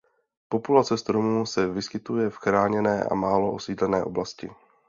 Populace 0.49 0.97
stromu 0.97 1.45
se 1.45 1.67
vyskytuje 1.67 2.29
v 2.29 2.35
chráněné 2.35 3.03
a 3.11 3.15
málo 3.15 3.51
osídlené 3.53 4.03
oblasti. 4.03 4.49